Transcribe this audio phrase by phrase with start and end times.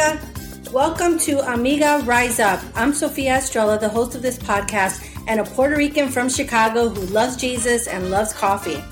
[0.00, 0.20] amiga.
[0.72, 2.62] Welcome to Amiga Rise Up.
[2.74, 7.06] I'm Sofia Estrella, the host of this podcast, and a Puerto Rican from Chicago who
[7.12, 8.82] loves Jesus and loves coffee.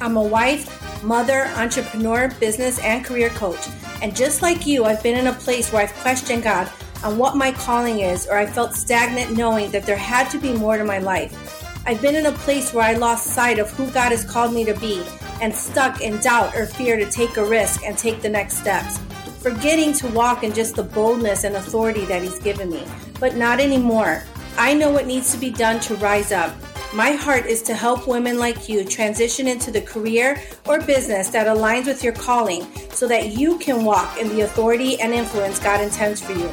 [0.00, 3.60] I'm a wife, mother, entrepreneur, business, and career coach.
[4.02, 6.70] And just like you, I've been in a place where I've questioned God
[7.04, 10.52] on what my calling is, or I felt stagnant knowing that there had to be
[10.52, 11.84] more to my life.
[11.86, 14.64] I've been in a place where I lost sight of who God has called me
[14.64, 15.02] to be
[15.40, 18.98] and stuck in doubt or fear to take a risk and take the next steps.
[19.40, 22.84] Forgetting to walk in just the boldness and authority that He's given me.
[23.18, 24.22] But not anymore.
[24.58, 26.54] I know what needs to be done to rise up.
[26.92, 31.46] My heart is to help women like you transition into the career or business that
[31.46, 35.80] aligns with your calling so that you can walk in the authority and influence God
[35.80, 36.48] intends for you.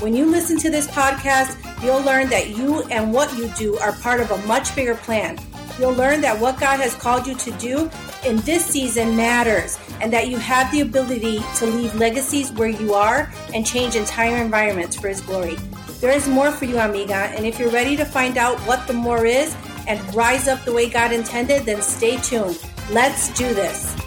[0.00, 3.92] When you listen to this podcast, you'll learn that you and what you do are
[3.92, 5.38] part of a much bigger plan.
[5.78, 7.88] You'll learn that what God has called you to do
[8.26, 12.92] in this season matters and that you have the ability to leave legacies where you
[12.92, 15.56] are and change entire environments for His glory.
[16.00, 18.92] There is more for you, amiga, and if you're ready to find out what the
[18.92, 22.60] more is and rise up the way God intended, then stay tuned.
[22.90, 24.01] Let's do this.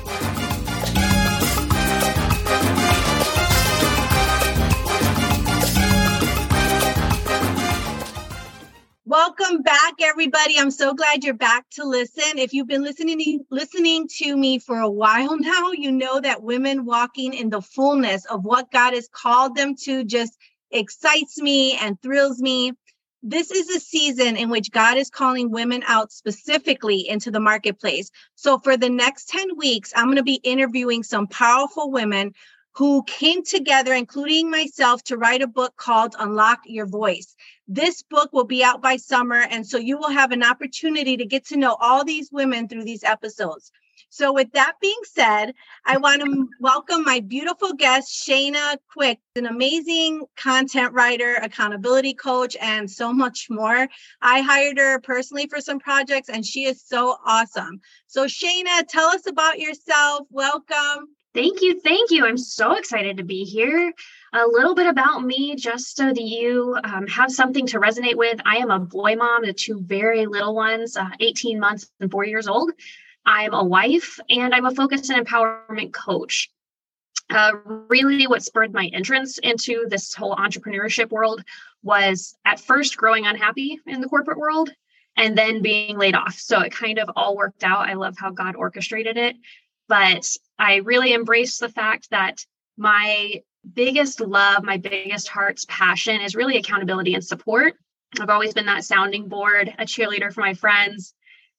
[9.16, 10.60] Welcome back, everybody.
[10.60, 12.38] I'm so glad you're back to listen.
[12.38, 16.44] If you've been listening to, listening to me for a while now, you know that
[16.44, 20.38] women walking in the fullness of what God has called them to just
[20.70, 22.74] excites me and thrills me.
[23.24, 28.12] This is a season in which God is calling women out specifically into the marketplace.
[28.36, 32.34] So, for the next 10 weeks, I'm going to be interviewing some powerful women
[32.76, 37.36] who came together, including myself, to write a book called Unlock Your Voice.
[37.68, 39.48] This book will be out by summer.
[39.50, 42.84] And so you will have an opportunity to get to know all these women through
[42.84, 43.72] these episodes.
[44.10, 45.54] So, with that being said,
[45.86, 52.56] I want to welcome my beautiful guest, Shaina Quick, an amazing content writer, accountability coach,
[52.62, 53.88] and so much more.
[54.22, 57.82] I hired her personally for some projects, and she is so awesome.
[58.08, 60.28] So, Shaina, tell us about yourself.
[60.30, 61.15] Welcome.
[61.36, 61.82] Thank you.
[61.82, 62.26] Thank you.
[62.26, 63.92] I'm so excited to be here.
[64.32, 68.40] A little bit about me, just so that you um, have something to resonate with.
[68.46, 72.24] I am a boy mom to two very little ones, uh, 18 months and four
[72.24, 72.72] years old.
[73.26, 76.50] I'm a wife and I'm a focus and empowerment coach.
[77.30, 77.52] Uh,
[77.90, 81.44] really, what spurred my entrance into this whole entrepreneurship world
[81.84, 84.72] was at first growing unhappy in the corporate world
[85.18, 86.36] and then being laid off.
[86.36, 87.90] So it kind of all worked out.
[87.90, 89.36] I love how God orchestrated it.
[89.88, 90.26] But
[90.58, 92.46] I really embrace the fact that
[92.78, 93.42] my
[93.74, 97.76] biggest love, my biggest heart's passion is really accountability and support.
[98.20, 101.14] I've always been that sounding board, a cheerleader for my friends.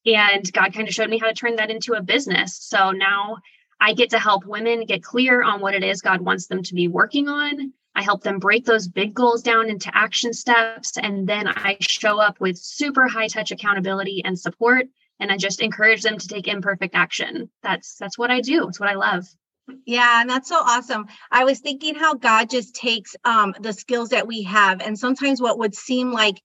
[0.07, 2.57] And God kind of showed me how to turn that into a business.
[2.57, 3.39] So now
[3.81, 6.75] I get to help women get clear on what it is God wants them to
[6.75, 7.73] be working on.
[7.95, 10.97] I help them break those big goals down into action steps.
[10.99, 14.87] And then I show up with super high touch accountability and support
[15.21, 17.51] and I just encourage them to take imperfect action.
[17.63, 18.69] That's that's what I do.
[18.69, 19.27] It's what I love.
[19.85, 21.07] Yeah, and that's so awesome.
[21.31, 25.41] I was thinking how God just takes um the skills that we have and sometimes
[25.41, 26.41] what would seem like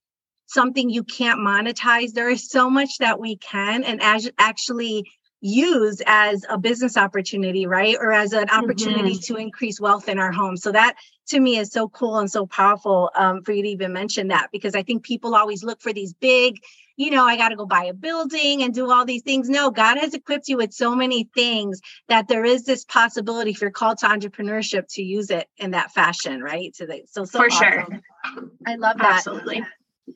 [0.51, 6.01] something you can't monetize, there is so much that we can and as actually use
[6.05, 7.97] as a business opportunity, right?
[7.99, 9.33] Or as an opportunity mm-hmm.
[9.33, 10.55] to increase wealth in our home.
[10.55, 10.95] So that
[11.29, 14.49] to me is so cool and so powerful um, for you to even mention that
[14.51, 16.59] because I think people always look for these big,
[17.01, 19.49] you know, I got to go buy a building and do all these things.
[19.49, 23.59] No, God has equipped you with so many things that there is this possibility if
[23.59, 26.75] you're called to entrepreneurship to use it in that fashion, right?
[26.75, 27.71] So, they, so, so for awesome.
[27.71, 28.01] sure.
[28.67, 29.25] I love that.
[29.25, 29.65] Absolutely.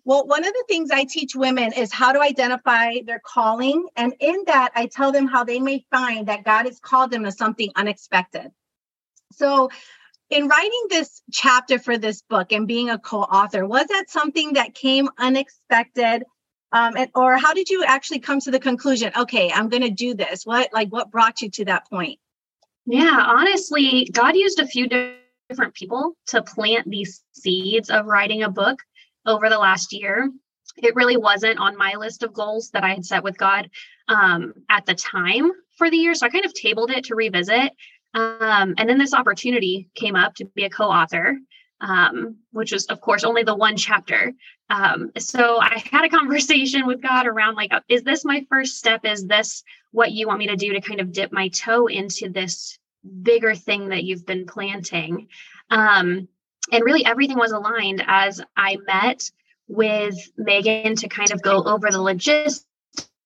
[0.03, 3.87] Well, one of the things I teach women is how to identify their calling.
[3.95, 7.23] And in that, I tell them how they may find that God has called them
[7.23, 8.51] to something unexpected.
[9.31, 9.69] So,
[10.29, 14.53] in writing this chapter for this book and being a co author, was that something
[14.53, 16.23] that came unexpected?
[16.75, 19.89] Um, and, or how did you actually come to the conclusion okay i'm going to
[19.89, 20.45] do this?
[20.45, 22.19] What like what brought you to that point?
[22.85, 24.87] Yeah honestly god used a few
[25.49, 28.79] different people to plant these seeds of writing a book
[29.25, 30.29] over the last year.
[30.77, 33.69] It really wasn't on my list of goals that i had set with god
[34.09, 37.71] um, at the time for the year so i kind of tabled it to revisit.
[38.13, 41.37] Um, and then this opportunity came up to be a co-author
[41.81, 44.33] um, which was, of course, only the one chapter.
[44.69, 49.05] Um, so I had a conversation with God around like, is this my first step?
[49.05, 52.29] Is this what you want me to do to kind of dip my toe into
[52.29, 52.77] this
[53.21, 55.27] bigger thing that you've been planting?
[55.69, 56.27] Um,
[56.71, 59.29] and really, everything was aligned as I met
[59.67, 62.65] with Megan to kind of go over the logistics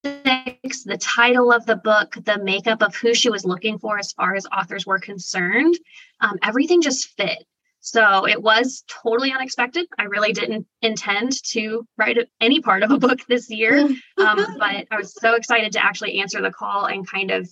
[0.04, 4.36] the title of the book, the makeup of who she was looking for as far
[4.36, 5.78] as authors were concerned,
[6.22, 7.46] um, everything just fit.
[7.82, 9.88] So it was totally unexpected.
[9.98, 13.78] I really didn't intend to write any part of a book this year,
[14.18, 17.50] um, but I was so excited to actually answer the call and kind of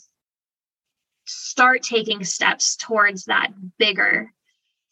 [1.26, 4.32] start taking steps towards that bigger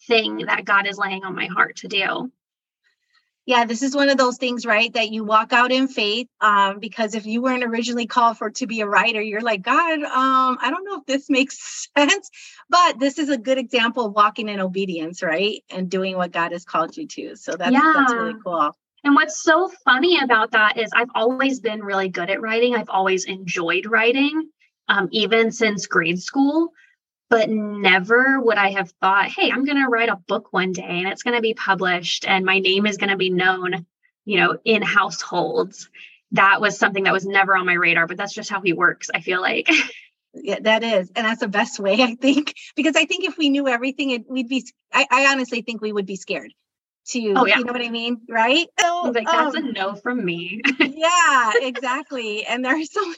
[0.07, 2.31] thing that God is laying on my heart to do
[3.45, 6.80] yeah this is one of those things right that you walk out in faith um,
[6.80, 10.57] because if you weren't originally called for to be a writer you're like god um,
[10.62, 12.30] i don't know if this makes sense
[12.69, 16.51] but this is a good example of walking in obedience right and doing what god
[16.51, 17.94] has called you to so that's, yeah.
[17.95, 22.31] that's really cool and what's so funny about that is I've always been really good
[22.31, 22.75] at writing.
[22.75, 24.50] I've always enjoyed writing,
[24.88, 26.71] um, even since grade school
[27.30, 30.83] but never would I have thought, hey, I'm going to write a book one day
[30.83, 33.86] and it's going to be published and my name is going to be known,
[34.25, 35.89] you know, in households.
[36.31, 39.10] That was something that was never on my radar, but that's just how he works,
[39.13, 39.69] I feel like.
[40.33, 41.12] yeah, that is.
[41.16, 44.30] And that's the best way, I think, because I think if we knew everything, it,
[44.30, 46.51] we'd be, I, I honestly think we would be scared
[47.07, 47.60] to oh, yeah.
[47.60, 48.21] you know what I mean?
[48.28, 48.68] Right.
[48.80, 50.62] So like that's um, a no from me.
[50.80, 52.45] yeah, exactly.
[52.45, 53.13] And there's so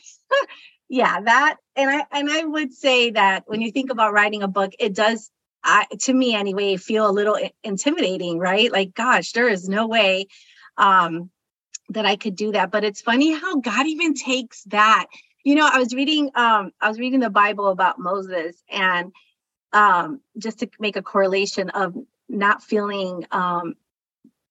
[0.89, 4.47] yeah that and i and i would say that when you think about writing a
[4.47, 5.29] book it does
[5.63, 8.71] I, to me anyway feel a little intimidating right?
[8.71, 10.27] Like gosh there is no way
[10.77, 11.29] um
[11.89, 12.71] that i could do that.
[12.71, 15.07] But it's funny how god even takes that.
[15.43, 19.11] You know i was reading um i was reading the bible about moses and
[19.73, 21.95] um just to make a correlation of
[22.29, 23.75] not feeling um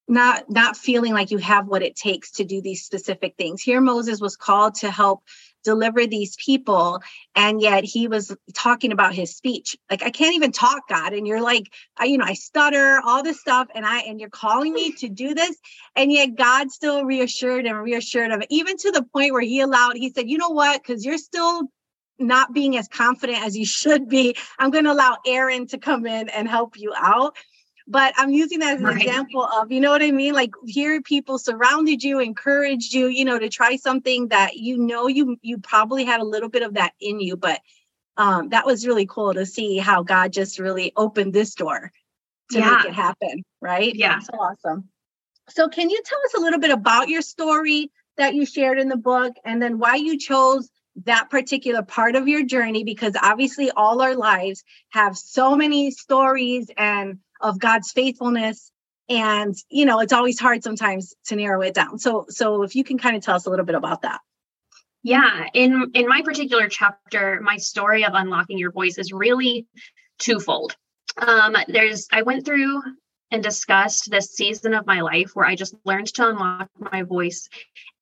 [0.09, 3.63] not not feeling like you have what it takes to do these specific things.
[3.63, 5.23] Here moses was called to help
[5.67, 7.03] deliver these people
[7.35, 9.77] and yet he was talking about his speech.
[9.91, 11.67] Like i can't even talk god and you're like
[11.97, 15.09] I, you know i stutter all this stuff and i and you're calling me to
[15.09, 15.57] do this
[15.97, 19.97] and yet god still reassured and reassured him even to the point where he allowed
[19.97, 20.83] he said you know what?
[20.83, 21.63] Because you're still
[22.19, 24.35] not being as confident as you should be.
[24.59, 27.37] I'm going to allow aaron to come in and help you out
[27.87, 29.03] but i'm using that as an right.
[29.03, 30.35] example of you know what i mean?
[30.35, 35.07] Like here people surrounded you encouraged you you know to try something that you know
[35.07, 37.61] you you probably had a little bit of that in you but
[38.17, 41.93] um that was really cool to see how god just really opened this door
[42.51, 42.77] to yeah.
[42.77, 43.95] make it happen right?
[43.95, 44.15] Yeah.
[44.15, 44.89] That's so awesome.
[45.49, 48.89] So can you tell us a little bit about your story that you shared in
[48.89, 50.71] the book and then why you chose
[51.05, 52.85] that particular part of your journey?
[52.85, 58.71] Because obviously all our lives have so many stories and of God's faithfulness.
[59.09, 61.99] And you know it's always hard sometimes to narrow it down.
[61.99, 64.21] So so if you can kind of tell us a little bit about that.
[65.03, 65.47] Yeah.
[65.55, 69.69] In in my particular chapter my story of unlocking your voice is really
[70.19, 70.75] twofold.
[71.19, 72.83] Um there's i went through
[73.31, 77.49] and discussed this season of my life where i just learned to unlock my voice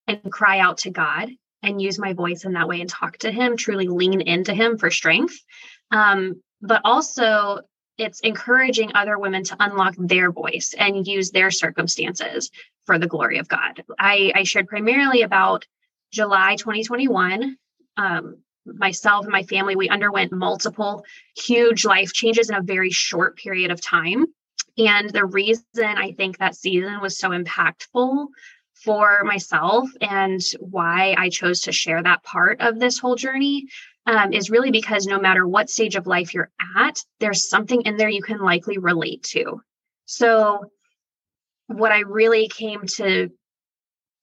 [0.06, 1.30] and cry out to god
[1.62, 4.78] and use my voice in that way and talk to him truly lean into him
[4.78, 5.38] for strength.
[5.90, 7.60] Um but also
[7.98, 12.50] it's encouraging other women to unlock their voice and use their circumstances
[12.86, 13.84] for the glory of God.
[13.98, 15.66] I, I shared primarily about
[16.12, 17.56] July 2021.
[17.96, 21.04] Um, myself and my family, we underwent multiple
[21.36, 24.26] huge life changes in a very short period of time.
[24.76, 28.26] And the reason I think that season was so impactful
[28.74, 33.68] for myself and why I chose to share that part of this whole journey
[34.06, 37.96] um, is really because no matter what stage of life you're at, there's something in
[37.96, 39.62] there you can likely relate to.
[40.06, 40.70] So,
[41.68, 43.30] what I really came to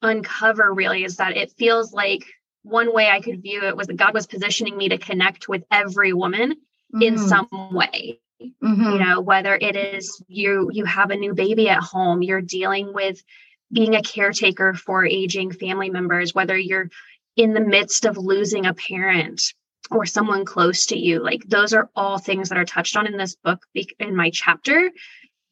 [0.01, 2.25] uncover really is that it feels like
[2.63, 5.63] one way I could view it was that God was positioning me to connect with
[5.71, 7.01] every woman mm-hmm.
[7.01, 8.19] in some way.
[8.39, 8.83] Mm-hmm.
[8.83, 12.93] You know, whether it is you you have a new baby at home, you're dealing
[12.93, 13.23] with
[13.71, 16.89] being a caretaker for aging family members, whether you're
[17.35, 19.53] in the midst of losing a parent,
[19.91, 21.21] or someone close to you.
[21.21, 23.61] Like those are all things that are touched on in this book
[23.99, 24.89] in my chapter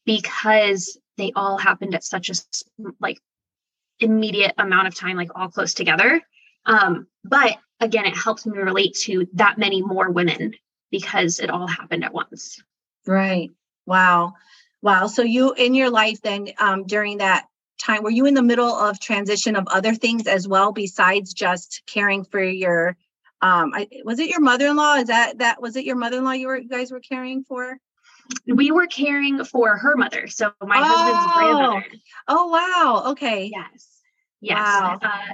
[0.06, 2.34] because they all happened at such a
[3.00, 3.20] like
[4.00, 6.22] immediate amount of time like all close together.
[6.66, 10.54] Um but again it helps me relate to that many more women
[10.90, 12.62] because it all happened at once.
[13.06, 13.52] Right.
[13.86, 14.34] Wow.
[14.82, 15.08] Wow.
[15.08, 17.46] So you in your life then um during that
[17.82, 21.84] time were you in the middle of transition of other things as well besides just
[21.88, 22.96] caring for your
[23.42, 24.96] um I, was it your mother-in-law?
[24.96, 27.78] Is that that was it your mother-in-law you were you guys were caring for?
[28.46, 30.84] We were caring for her mother so my oh.
[30.84, 31.86] husband's grandmother.
[32.28, 33.52] Oh wow okay.
[33.54, 34.00] Yes
[34.42, 34.58] yes.
[34.58, 35.00] Wow.
[35.02, 35.34] Uh,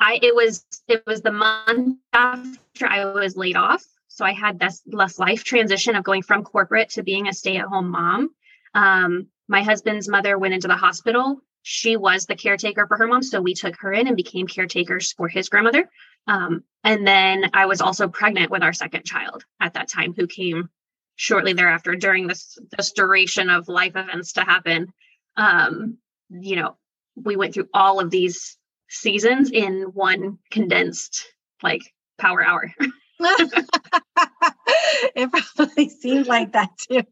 [0.00, 4.58] i it was it was the month after i was laid off so i had
[4.58, 8.30] this less life transition of going from corporate to being a stay-at-home mom.
[8.74, 13.24] Um, my husband's mother went into the hospital she was the caretaker for her mom
[13.24, 15.90] so we took her in and became caretakers for his grandmother.
[16.28, 20.28] Um, and then I was also pregnant with our second child at that time, who
[20.28, 20.70] came
[21.16, 24.92] shortly thereafter during this this duration of life events to happen.
[25.36, 25.98] Um
[26.30, 26.76] you know
[27.16, 28.56] we went through all of these
[28.88, 31.26] seasons in one condensed
[31.64, 31.82] like
[32.16, 32.72] power hour
[35.14, 37.02] it probably seemed like that too.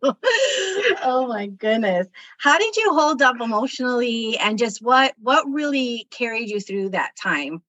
[1.02, 2.06] oh my goodness.
[2.38, 7.12] How did you hold up emotionally and just what what really carried you through that
[7.20, 7.62] time?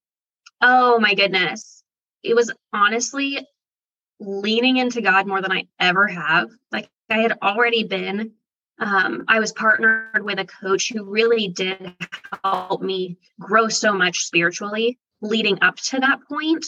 [0.62, 1.84] Oh my goodness.
[2.24, 3.46] It was honestly
[4.20, 6.50] leaning into God more than I ever have.
[6.72, 8.32] Like I had already been
[8.80, 11.96] um, I was partnered with a coach who really did
[12.44, 16.66] help me grow so much spiritually leading up to that point.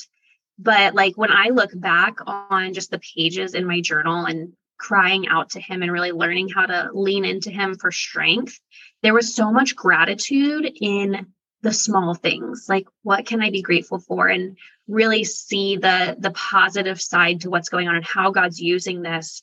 [0.60, 5.28] But like when I look back on just the pages in my journal and crying
[5.28, 8.60] out to him and really learning how to lean into him for strength,
[9.04, 11.28] there was so much gratitude in
[11.62, 12.66] the small things.
[12.70, 17.50] Like what can I be grateful for and really see the the positive side to
[17.50, 19.42] what's going on and how God's using this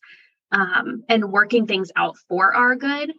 [0.53, 3.13] um, and working things out for our good,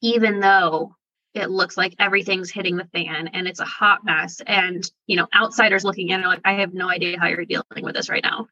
[0.00, 0.96] even though
[1.34, 4.40] it looks like everything's hitting the fan and it's a hot mess.
[4.46, 7.64] And, you know, outsiders looking in are like, I have no idea how you're dealing
[7.82, 8.48] with this right now.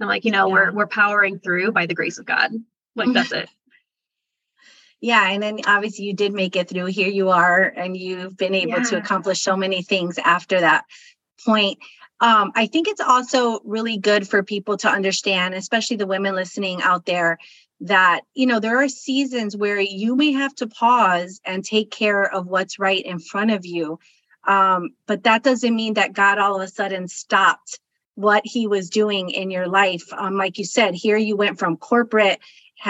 [0.00, 0.52] I'm like, you know, yeah.
[0.52, 2.50] we're we're powering through by the grace of God.
[2.96, 3.48] Like that's it.
[5.04, 6.86] Yeah, and then obviously you did make it through.
[6.86, 8.84] Here you are, and you've been able yeah.
[8.84, 10.84] to accomplish so many things after that
[11.44, 11.80] point.
[12.20, 16.82] Um, I think it's also really good for people to understand, especially the women listening
[16.82, 17.38] out there,
[17.82, 22.22] that you know there are seasons where you may have to pause and take care
[22.22, 23.98] of what's right in front of you.
[24.44, 27.78] Um, but that doesn't mean that god all of a sudden stopped
[28.14, 30.12] what he was doing in your life.
[30.12, 32.40] Um, like you said here you went from corporate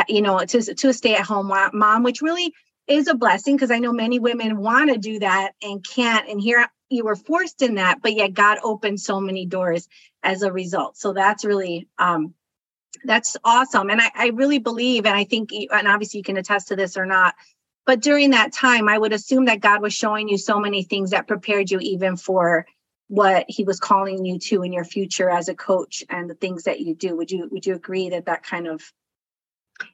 [0.08, 2.54] you know to, to a stay-at-home mom which really
[2.86, 6.40] is a blessing because i know many women want to do that and can't and
[6.40, 9.86] here you were forced in that but yet god opened so many doors
[10.22, 10.96] as a result.
[10.96, 12.34] So that's really um,
[13.04, 13.90] that's awesome.
[13.90, 16.96] And I, I really believe, and I think, and obviously you can attest to this
[16.96, 17.34] or not,
[17.84, 21.10] but during that time, I would assume that God was showing you so many things
[21.10, 22.66] that prepared you even for
[23.08, 26.64] what he was calling you to in your future as a coach and the things
[26.64, 27.16] that you do.
[27.16, 28.82] Would you, would you agree that that kind of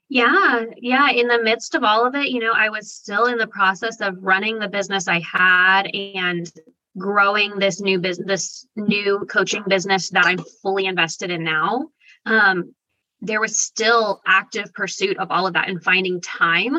[0.09, 1.11] yeah, yeah.
[1.11, 4.01] In the midst of all of it, you know, I was still in the process
[4.01, 6.51] of running the business I had and
[6.97, 11.89] growing this new business, this new coaching business that I'm fully invested in now.
[12.27, 12.75] Um,
[13.21, 16.79] there was still active pursuit of all of that and finding time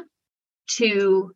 [0.67, 1.33] to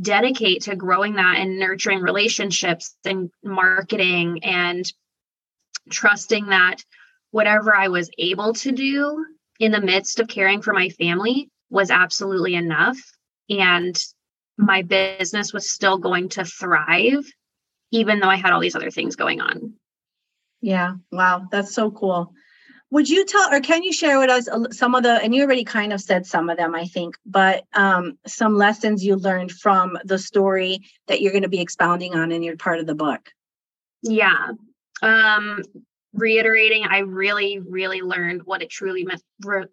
[0.00, 4.90] dedicate to growing that and nurturing relationships and marketing and
[5.90, 6.76] trusting that
[7.30, 9.24] whatever I was able to do
[9.58, 12.98] in the midst of caring for my family was absolutely enough.
[13.48, 13.98] And
[14.58, 17.24] my business was still going to thrive,
[17.90, 19.74] even though I had all these other things going on.
[20.60, 20.94] Yeah.
[21.10, 21.48] Wow.
[21.50, 22.34] That's so cool
[22.92, 25.64] would you tell or can you share with us some of the and you already
[25.64, 29.98] kind of said some of them i think but um, some lessons you learned from
[30.04, 33.30] the story that you're going to be expounding on in your part of the book?
[34.02, 34.50] Yeah.
[35.00, 35.62] Um
[36.14, 39.64] reiterating i really really learned what it truly meant re-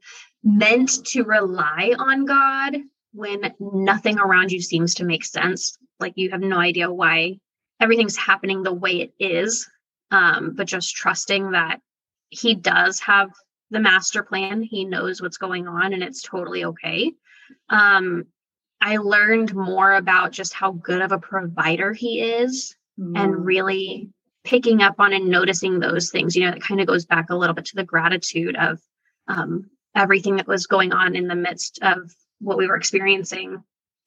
[0.41, 2.77] meant to rely on god
[3.11, 5.77] when nothing around you seems to make sense.
[5.99, 7.39] Like you have no idea why
[7.81, 9.67] everything's happening the way it is
[10.11, 11.81] um, but just trusting that
[12.29, 13.31] he does have
[13.71, 14.61] the master plan.
[14.61, 17.13] He knows what's going on and it's totally okay.
[17.69, 18.25] Um,
[18.81, 23.17] I learned more about just how good of a provider he is mm.
[23.17, 24.09] and really
[24.43, 26.35] picking up on and noticing those things.
[26.35, 28.79] You know, it kind of goes back a little bit to the gratitude of
[29.27, 33.63] um, everything that was going on in the midst of what we were experiencing.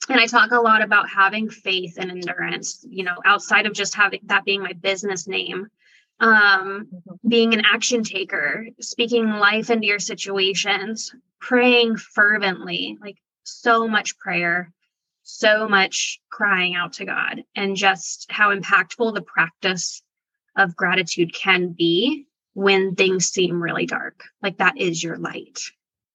[0.09, 3.95] And I talk a lot about having faith and endurance, you know, outside of just
[3.95, 5.69] having that being my business name
[6.23, 7.29] um, mm-hmm.
[7.29, 14.73] being an action taker, speaking life into your situations, praying fervently, like so much prayer,
[15.25, 20.02] so much crying out to God, and just how impactful the practice
[20.57, 24.25] of gratitude can be when things seem really dark.
[24.43, 25.59] Like that is your light.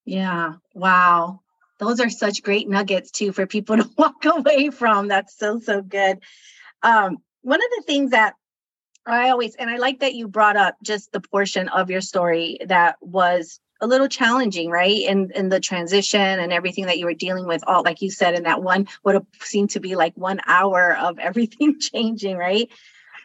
[0.06, 0.54] Yeah.
[0.74, 1.42] Wow.
[1.80, 5.10] Those are such great nuggets too for people to walk away from.
[5.10, 6.20] That's so, so good.
[6.82, 8.36] Um, one of the things that
[9.08, 12.60] I always, and I like that you brought up just the portion of your story
[12.66, 15.02] that was a little challenging, right?
[15.08, 18.34] In in the transition and everything that you were dealing with, all like you said,
[18.34, 22.70] in that one would have seemed to be like one hour of everything changing, right?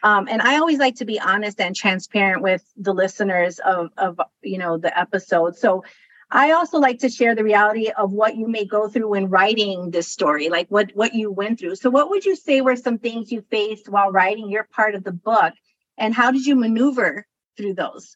[0.03, 4.19] Um, and I always like to be honest and transparent with the listeners of of
[4.41, 5.57] you know the episode.
[5.57, 5.83] So
[6.29, 9.91] I also like to share the reality of what you may go through when writing
[9.91, 11.75] this story, like what what you went through.
[11.75, 15.03] So what would you say were some things you faced while writing your part of
[15.03, 15.53] the book
[15.97, 17.25] and how did you maneuver
[17.57, 18.15] through those?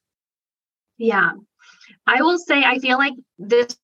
[0.97, 1.31] Yeah.
[2.05, 3.77] I will say I feel like this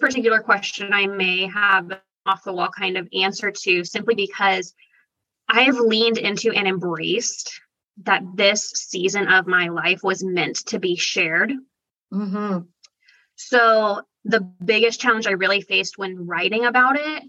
[0.00, 4.74] particular question I may have off the wall kind of answer to simply because
[5.48, 7.60] I have leaned into and embraced
[8.02, 11.52] that this season of my life was meant to be shared.
[12.12, 12.58] Mm-hmm.
[13.36, 17.22] So, the biggest challenge I really faced when writing about it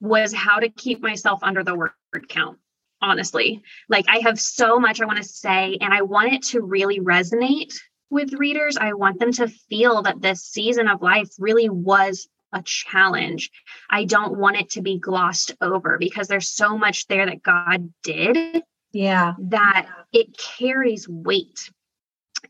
[0.00, 1.92] was how to keep myself under the word
[2.28, 2.58] count.
[3.02, 6.60] Honestly, like I have so much I want to say, and I want it to
[6.60, 7.72] really resonate
[8.10, 8.76] with readers.
[8.76, 13.50] I want them to feel that this season of life really was a challenge.
[13.88, 17.92] I don't want it to be glossed over because there's so much there that God
[18.02, 18.62] did.
[18.92, 19.34] Yeah.
[19.38, 21.70] That it carries weight.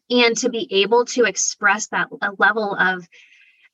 [0.08, 3.06] And to be able to express that a level of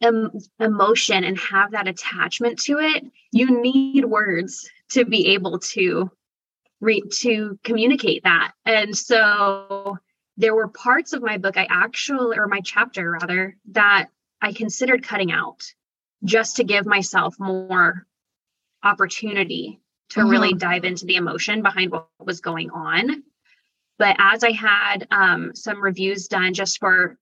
[0.02, 6.11] em- emotion and have that attachment to it, you need words to be able to
[6.80, 8.52] read to communicate that.
[8.64, 9.99] And so
[10.37, 14.09] there were parts of my book I actually or my chapter rather that
[14.40, 15.62] I considered cutting out
[16.25, 18.06] just to give myself more
[18.83, 19.80] opportunity
[20.11, 20.28] to mm-hmm.
[20.28, 23.23] really dive into the emotion behind what was going on.
[23.99, 27.16] But as I had um, some reviews done just for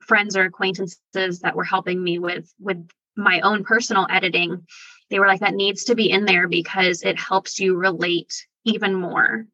[0.00, 4.66] friends or acquaintances that were helping me with with my own personal editing,
[5.10, 8.94] they were like, that needs to be in there because it helps you relate even
[8.94, 9.46] more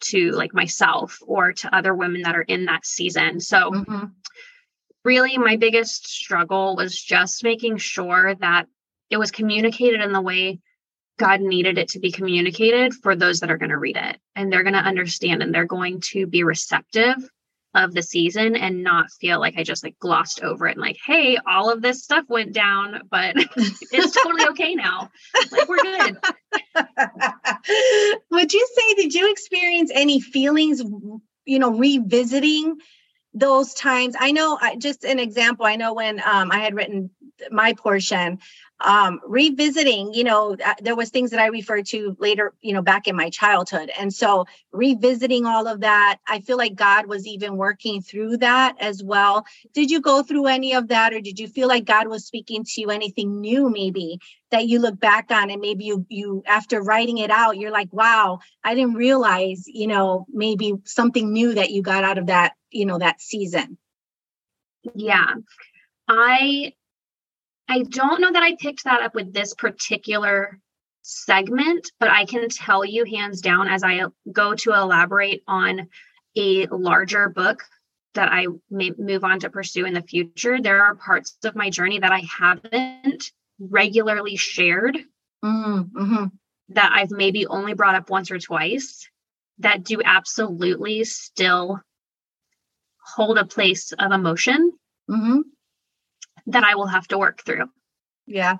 [0.00, 3.40] to like myself or to other women that are in that season.
[3.40, 4.06] So mm-hmm
[5.04, 8.66] really my biggest struggle was just making sure that
[9.08, 10.60] it was communicated in the way
[11.18, 14.18] God needed it to be communicated for those that are going to read it.
[14.34, 17.16] And they're going to understand and they're going to be receptive
[17.74, 20.98] of the season and not feel like I just like glossed over it and like,
[21.04, 25.10] hey, all of this stuff went down, but it's totally okay now.
[25.52, 26.16] Like we're good.
[28.30, 30.82] Would you say, did you experience any feelings,
[31.44, 32.78] you know, revisiting
[33.32, 37.10] those times i know just an example i know when um, i had written
[37.52, 38.40] my portion
[38.80, 42.82] um, revisiting you know uh, there was things that i referred to later you know
[42.82, 43.90] back in my childhood.
[43.98, 48.76] And so revisiting all of that i feel like god was even working through that
[48.80, 49.44] as well.
[49.74, 52.64] Did you go through any of that or did you feel like god was speaking
[52.64, 56.82] to you anything new maybe that you look back on and maybe you you after
[56.82, 61.70] writing it out you're like wow i didn't realize you know maybe something new that
[61.70, 63.78] you got out of that you know that season?
[64.94, 65.34] Yeah.
[66.08, 66.72] I
[67.70, 70.58] i don't know that i picked that up with this particular
[71.02, 75.88] segment but i can tell you hands down as i go to elaborate on
[76.36, 77.62] a larger book
[78.14, 81.70] that i may move on to pursue in the future there are parts of my
[81.70, 84.96] journey that i haven't regularly shared
[85.44, 85.80] mm-hmm.
[85.98, 86.24] mm-hmm.
[86.68, 89.08] that i've maybe only brought up once or twice
[89.58, 91.80] that do absolutely still
[93.14, 94.72] hold a place of emotion
[95.10, 95.40] mm-hmm.
[96.52, 97.66] That I will have to work through.
[98.26, 98.56] Yeah.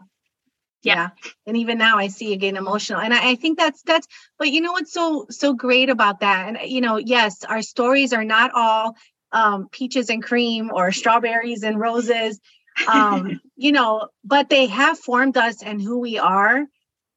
[0.82, 0.94] yeah.
[0.94, 1.08] yeah.
[1.46, 3.00] And even now I see again emotional.
[3.00, 4.06] And I, I think that's that's
[4.38, 6.48] but you know what's so so great about that?
[6.48, 8.96] And you know, yes, our stories are not all
[9.32, 12.40] um peaches and cream or strawberries and roses.
[12.88, 16.66] Um, you know, but they have formed us and who we are.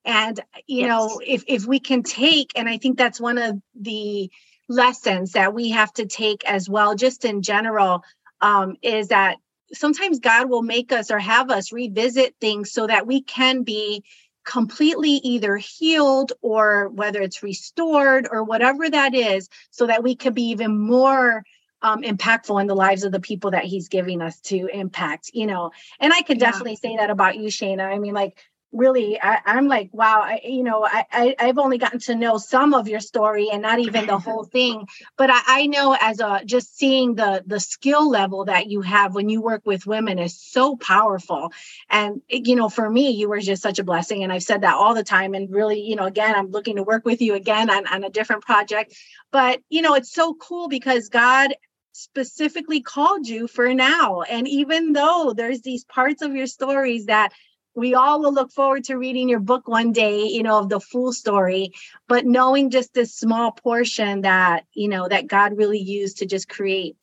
[0.06, 0.90] And you yes.
[0.90, 4.30] know, if if we can take, and I think that's one of the
[4.70, 8.04] lessons that we have to take as well, just in general,
[8.42, 9.38] um, is that
[9.74, 14.04] sometimes God will make us or have us revisit things so that we can be
[14.46, 20.36] completely either healed or whether it's restored or whatever that is, so that we could
[20.36, 21.44] be even more
[21.82, 25.46] um, impactful in the lives of the people that he's giving us to impact, you
[25.46, 25.72] know.
[26.00, 26.52] And I could yeah.
[26.52, 27.86] definitely say that about you, Shana.
[27.86, 28.38] I mean, like
[28.74, 32.38] really I, am like wow I, you know I, I have only gotten to know
[32.38, 34.88] some of your story and not even the whole thing.
[35.18, 39.14] But I, I know as a just seeing the the skill level that you have
[39.14, 41.52] when you work with women is so powerful.
[41.90, 44.76] And you know for me you were just such a blessing and I've said that
[44.76, 45.34] all the time.
[45.36, 48.10] And really you know again I'm looking to work with you again on, on a
[48.10, 48.96] different project.
[49.32, 51.54] But you know it's so cool because God
[51.94, 54.22] specifically called you for now.
[54.22, 57.32] And even though there's these parts of your stories that
[57.76, 60.80] we all will look forward to reading your book one day you know of the
[60.80, 61.74] full story
[62.08, 66.48] but knowing just this small portion that you know that god really used to just
[66.48, 66.96] create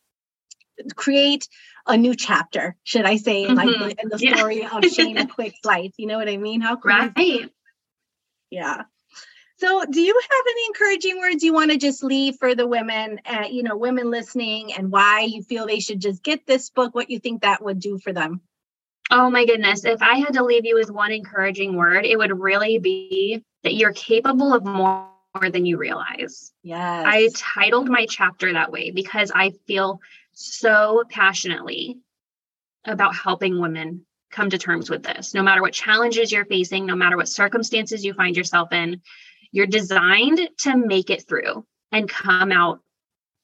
[0.94, 1.48] create
[1.87, 3.83] a new chapter should i say in mm-hmm.
[3.83, 4.76] like in the story yeah.
[4.76, 6.61] of shana quick's life you know what i mean?
[6.61, 7.50] How cool right.
[8.50, 8.83] Yeah.
[9.59, 13.20] So do you have any encouraging words you want to just leave for the women
[13.26, 16.94] uh, you know women listening and why you feel they should just get this book
[16.94, 18.40] what you think that would do for them
[19.11, 19.85] Oh my goodness.
[19.85, 23.75] If I had to leave you with one encouraging word, it would really be that
[23.75, 25.09] you're capable of more
[25.51, 26.53] than you realize.
[26.62, 27.05] Yes.
[27.07, 30.01] I titled my chapter that way because I feel
[30.33, 31.99] so passionately
[32.85, 35.35] about helping women come to terms with this.
[35.35, 39.03] No matter what challenges you're facing, no matter what circumstances you find yourself in,
[39.53, 42.81] you're designed to make it through and come out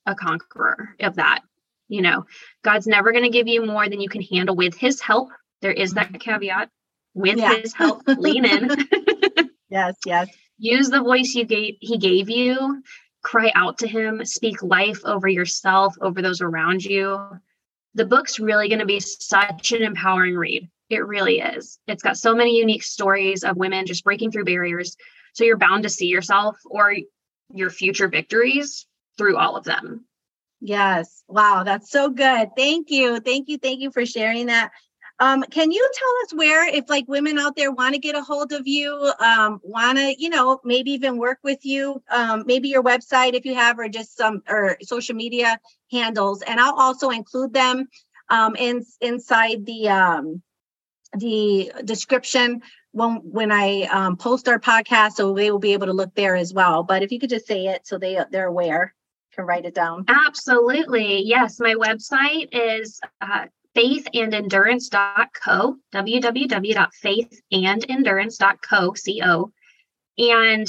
[0.05, 1.41] a conqueror of that.
[1.89, 2.25] You know,
[2.63, 5.29] God's never going to give you more than you can handle with his help.
[5.61, 6.17] There is that mm-hmm.
[6.17, 6.69] caveat.
[7.13, 7.55] With yeah.
[7.55, 8.69] his help, lean in.
[9.69, 10.29] yes, yes.
[10.59, 12.83] Use the voice you gave he gave you.
[13.23, 17.19] Cry out to him, speak life over yourself, over those around you.
[17.95, 20.69] The book's really going to be such an empowering read.
[20.89, 21.79] It really is.
[21.87, 24.95] It's got so many unique stories of women just breaking through barriers.
[25.33, 26.95] So you're bound to see yourself or
[27.53, 28.85] your future victories
[29.17, 30.05] through all of them.
[30.61, 31.23] Yes.
[31.27, 31.63] Wow.
[31.63, 32.49] That's so good.
[32.55, 33.19] Thank you.
[33.19, 33.57] Thank you.
[33.57, 34.71] Thank you for sharing that.
[35.19, 38.21] Um, can you tell us where, if like women out there want to get a
[38.21, 42.69] hold of you, um, want to, you know, maybe even work with you, um, maybe
[42.69, 45.59] your website if you have, or just some or social media
[45.91, 47.87] handles, and I'll also include them
[48.29, 50.41] um, in inside the um,
[51.17, 55.93] the description when when I um, post our podcast, so they will be able to
[55.93, 56.83] look there as well.
[56.83, 58.93] But if you could just say it so they they're aware,
[59.33, 60.05] can write it down.
[60.07, 61.59] Absolutely, yes.
[61.59, 63.45] My website is uh,
[63.77, 69.51] faithandendurance.co, www.faithandendurance.co, co,
[70.17, 70.67] and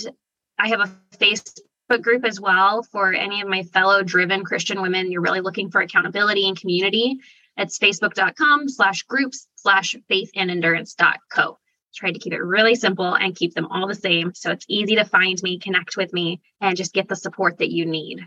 [0.58, 5.10] I have a Facebook group as well for any of my fellow driven Christian women.
[5.10, 7.16] You're really looking for accountability and community.
[7.56, 11.56] It's facebook.com slash groups slash faithandendurance.co.
[11.94, 14.34] Tried to keep it really simple and keep them all the same.
[14.34, 17.72] So it's easy to find me, connect with me, and just get the support that
[17.72, 18.20] you need.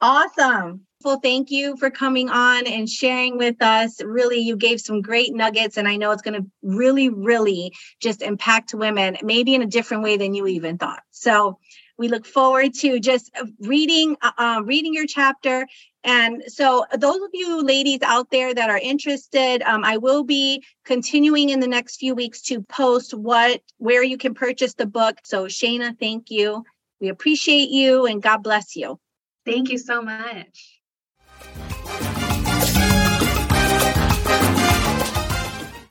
[0.00, 0.82] Awesome.
[1.04, 4.02] Well, thank you for coming on and sharing with us.
[4.02, 8.22] Really, you gave some great nuggets, and I know it's going to really, really just
[8.22, 11.02] impact women, maybe in a different way than you even thought.
[11.10, 11.58] So,
[11.96, 13.30] we look forward to just
[13.60, 15.66] reading uh, uh reading your chapter
[16.04, 20.64] and so, those of you ladies out there that are interested, um, I will be
[20.84, 25.18] continuing in the next few weeks to post what where you can purchase the book.
[25.24, 26.64] So, Shana, thank you.
[27.00, 28.98] We appreciate you and God bless you.
[29.48, 30.77] Thank you so much.